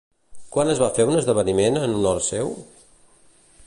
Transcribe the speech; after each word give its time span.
Quan 0.55 0.71
es 0.73 0.81
va 0.85 0.89
fer 0.95 1.05
un 1.11 1.19
esdeveniment 1.19 1.79
en 1.83 1.95
honor 1.99 2.25
seu? 2.33 2.53